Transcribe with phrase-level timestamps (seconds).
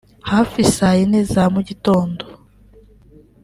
[0.31, 2.23] Hafi saa yine za mu gitondo